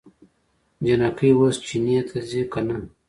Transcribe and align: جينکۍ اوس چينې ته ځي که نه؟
جينکۍ 0.83 1.29
اوس 1.37 1.55
چينې 1.67 1.97
ته 2.07 2.17
ځي 2.29 2.41
که 2.51 2.61
نه؟ 2.67 2.77